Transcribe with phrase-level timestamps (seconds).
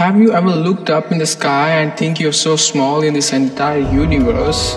[0.00, 3.34] Have you ever looked up in the sky and think you're so small in this
[3.34, 4.74] entire universe?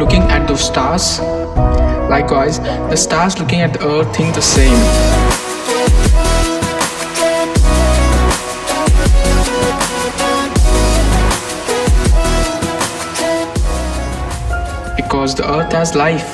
[0.00, 1.20] Looking at those stars?
[2.08, 4.72] Likewise, the stars looking at the earth think the same.
[14.96, 16.32] Because the earth has life,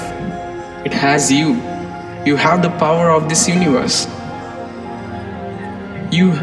[0.86, 1.54] it has you.
[2.24, 4.06] You have the power of this universe.
[6.12, 6.38] You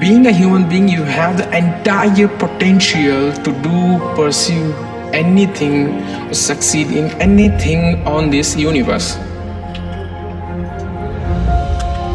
[0.00, 4.72] being a human being, you have the entire potential to do, pursue
[5.12, 6.02] anything,
[6.32, 9.16] succeed in anything on this universe.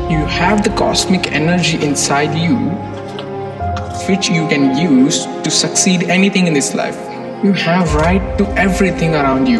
[0.09, 2.57] You have the cosmic energy inside you,
[4.09, 6.97] which you can use to succeed anything in this life.
[7.43, 9.59] You have right to everything around you.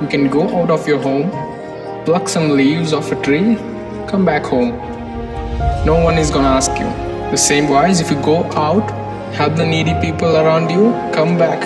[0.00, 1.30] You can go out of your home,
[2.04, 3.56] pluck some leaves off a tree,
[4.08, 4.97] come back home
[5.84, 6.86] no one is gonna ask you.
[7.30, 8.90] The same wise, if you go out,
[9.32, 11.60] help the needy people around you, come back.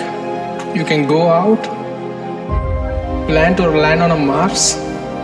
[0.75, 1.63] You can go out,
[3.27, 4.75] plant or land on a Mars,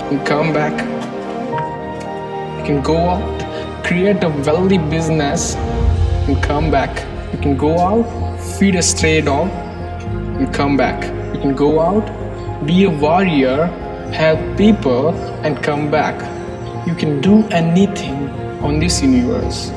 [0.10, 0.74] and come back.
[2.60, 5.56] You can go out, create a wealthy business,
[6.28, 7.06] and come back.
[7.32, 9.50] You can go out, feed a stray dog,
[10.40, 11.04] and come back.
[11.36, 13.68] You can go out, be a warrior,
[14.14, 15.10] help people,
[15.44, 16.20] and come back.
[16.88, 19.72] You can do anything on this universe,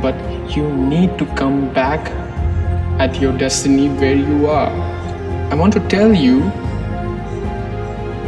[0.00, 0.14] but
[0.56, 2.10] you need to come back
[3.00, 4.70] at your destiny where you are.
[5.50, 6.40] I want to tell you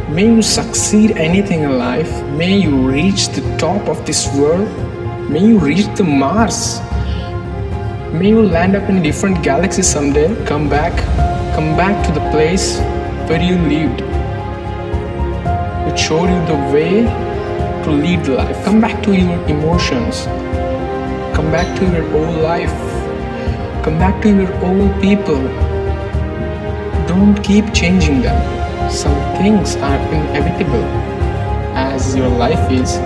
[0.09, 4.69] may you succeed anything in life, may you reach the top of this world,
[5.29, 6.79] may you reach the Mars,
[8.13, 10.95] may you land up in a different galaxy someday, come back,
[11.55, 12.79] come back to the place
[13.29, 14.01] where you lived.
[15.89, 17.30] It showed you the way
[17.83, 18.63] to lead life.
[18.63, 20.25] Come back to your emotions.
[21.35, 22.75] Come back to your old life.
[23.83, 25.41] Come back to your old people.
[27.07, 28.39] Don't keep changing them.
[28.91, 30.85] Some things are inevitable,
[31.75, 32.97] as your life is.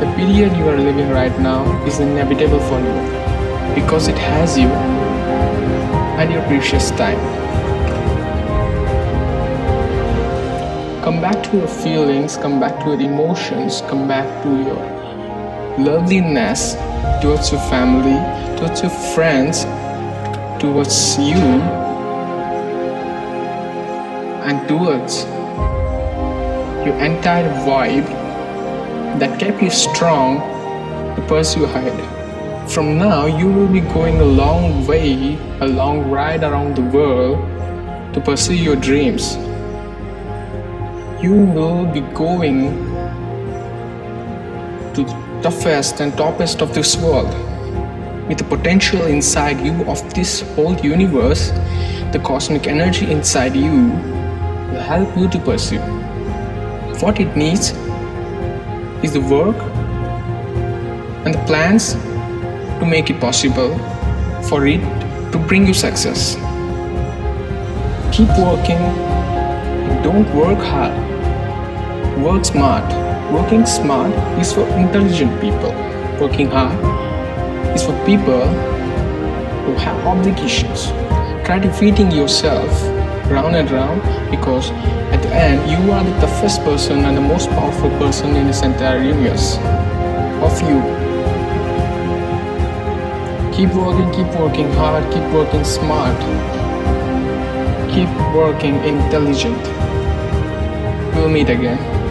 [0.00, 4.68] The period you are living right now is inevitable for you because it has you
[6.18, 7.45] and your precious time.
[11.06, 14.82] Come back to your feelings, come back to your emotions, come back to your
[15.78, 16.74] loveliness
[17.22, 18.18] towards your family,
[18.58, 19.62] towards your friends,
[20.58, 21.38] towards you,
[24.48, 25.22] and towards
[26.84, 28.08] your entire vibe
[29.20, 30.40] that kept you strong
[31.14, 31.96] to pursue ahead.
[32.68, 37.38] From now, you will be going a long way, a long ride around the world
[38.12, 39.36] to pursue your dreams
[41.22, 42.68] you will be going
[44.94, 47.32] to the toughest and toppest of this world.
[48.28, 51.50] With the potential inside you of this whole universe,
[52.12, 53.90] the cosmic energy inside you
[54.70, 55.80] will help you to pursue.
[57.00, 57.70] What it needs
[59.02, 59.56] is the work
[61.24, 63.78] and the plans to make it possible
[64.48, 64.80] for it
[65.32, 66.36] to bring you success.
[68.12, 69.05] Keep working,
[70.16, 70.96] don't work hard
[72.24, 72.88] Work smart.
[73.30, 75.72] Working smart is for intelligent people.
[76.18, 76.78] Working hard
[77.76, 78.46] is for people
[79.64, 80.86] who have obligations.
[81.44, 82.70] Try defeating yourself
[83.30, 84.00] round and round
[84.30, 84.70] because
[85.12, 88.62] at the end you are the toughest person and the most powerful person in this
[88.62, 89.58] entire universe.
[90.40, 90.80] Of you.
[93.54, 96.18] Keep working, keep working hard, keep working smart,
[97.92, 99.85] keep working intelligent
[101.26, 102.06] we'll meet again.